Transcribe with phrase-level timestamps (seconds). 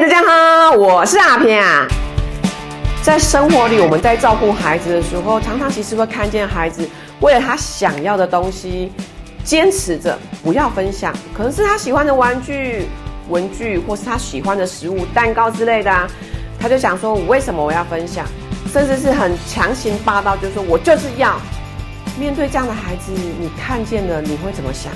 [0.00, 1.86] 大家好我是阿平啊。
[3.02, 6.88] 在生活里，我们在照顾孩子的时候，常常其实会看见孩子
[7.20, 8.90] 为了他想要的东西，
[9.44, 12.86] 坚持着不要分享，可能是他喜欢的玩具、
[13.28, 16.08] 文具，或是他喜欢的食物、蛋糕之类的啊。
[16.58, 18.24] 他就想说：“我为什么我要分享？”
[18.72, 21.38] 甚至是很强行霸道，就是说我就是要。
[22.18, 24.90] 面对这样的孩子，你看见了，你会怎么想？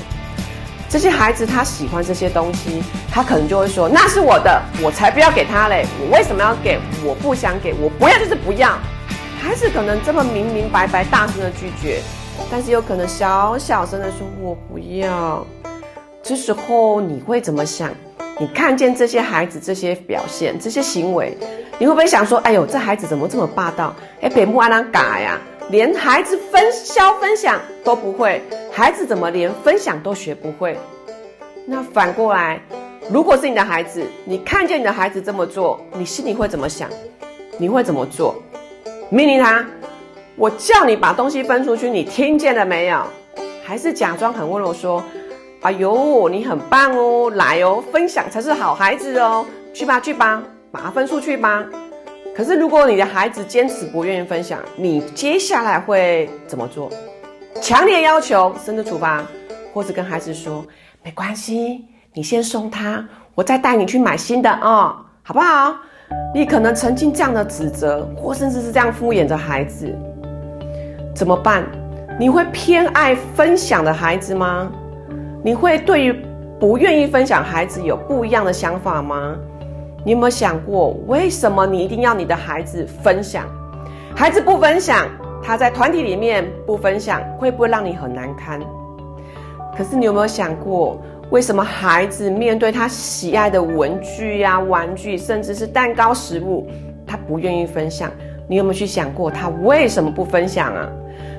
[0.96, 2.82] 这些孩子他喜欢这些东西，
[3.12, 5.84] 他可能就会说：“那是我的，我才不要给他嘞！
[6.00, 6.80] 我为什么要给？
[7.04, 8.70] 我不想给，我不要就是不要。”
[9.38, 12.00] 孩子可能这么明明白白、大声的拒绝，
[12.50, 15.46] 但是有可能小小声的说：“我不要。”
[16.24, 17.90] 这时候你会怎么想？
[18.40, 21.36] 你看见这些孩子这些表现、这些行为，
[21.78, 23.94] 你会不会想说：“哎呦，这孩子怎么这么霸道？
[24.22, 30.78] 哎，别不安然嘎呀！”连孩子分销分享都不会，孩子怎么连分享都学不会？
[31.66, 32.60] 那反过来，
[33.10, 36.88] 如果是你的孩子，你看见你的孩子这么做，你心里会怎么想？
[37.58, 38.36] 你会怎么做？
[39.10, 39.64] 命令他，
[40.36, 43.02] 我叫你把东西分出去，你听见了没有？
[43.64, 45.02] 还是假装很温柔说
[45.62, 51.64] ：“哎呦，你很棒哦，来哦，分享才是好孩子哦，去吧去吧，把它分出去吧。”
[52.36, 56.90] 可是，如果你的孩子坚持不愿意分享，你接下来会怎么做？
[57.62, 59.24] 强烈要求、甚至处罚，
[59.72, 60.62] 或者跟孩子说
[61.02, 63.02] ：“没关系，你先送他，
[63.34, 65.74] 我再带你去买新的哦，好不好？”
[66.34, 69.90] 你可能曾经这样的指责，或甚至是这样敷衍着孩子，
[71.14, 71.64] 怎么办？
[72.20, 74.70] 你会偏爱分享的孩子吗？
[75.42, 76.14] 你会对于
[76.60, 79.34] 不愿意分享孩子有不一样的想法吗？
[80.06, 83.44] 你有没有想过，为什么你一定要你的孩子分享？
[84.14, 85.04] 孩子不分享，
[85.42, 88.60] 他在团体里面不分享，会不会让你很难堪？
[89.76, 96.70] 可是你有没有想过，为什么孩子面对他喜爱的文具呀、玩具，甚至是蛋糕、食物，
[97.04, 98.08] 他不愿意分享？
[98.48, 100.88] 你有没有去想过，他为什么不分享啊？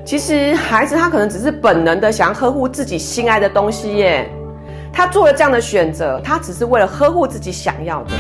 [0.03, 4.30] 其实孩子他可能只是本能的想要呵护自己心爱的东西耶，
[4.92, 8.12] 他做了这样的选择，他只是为了呵护自己想要的。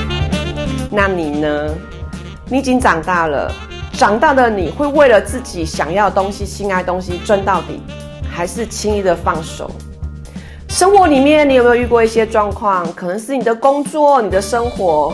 [0.89, 1.69] 那你呢？
[2.49, 3.51] 你已经长大了，
[3.93, 7.81] 长大的你会为了自己想要的东西、心爱东西争到底，
[8.31, 9.69] 还是轻易的放手？
[10.69, 12.91] 生活里面，你有没有遇过一些状况？
[12.93, 15.13] 可能是你的工作、你的生活，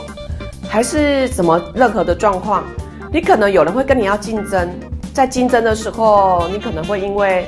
[0.69, 2.63] 还是什么任何的状况？
[3.11, 4.69] 你可能有人会跟你要竞争，
[5.11, 7.47] 在竞争的时候，你可能会因为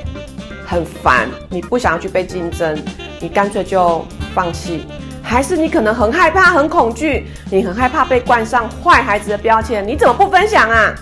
[0.66, 2.76] 很烦，你不想要去被竞争，
[3.20, 4.04] 你干脆就
[4.34, 4.84] 放弃。
[5.28, 10.94] 还是你可能很害怕、很恐惧，你很害怕被冠上坏孩子的标签，你怎么不分享啊？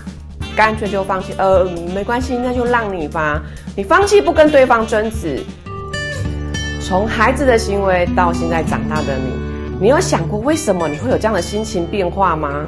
[0.55, 1.63] 干脆就放弃，呃，
[1.93, 3.39] 没关系，那就让你吧。
[3.75, 5.43] 你放弃不跟对方争执。
[6.81, 9.31] 从孩子的行为到现在长大的你，
[9.79, 12.65] 你有想过为什么你会有这样的心情变化吗？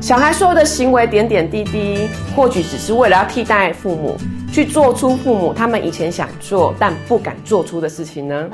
[0.00, 4.16] 小孩所有的行为点点滴滴，或许只是为了要替代父母，
[4.52, 8.48] 去做出父母他们以前想做但不敢做出的事情呢？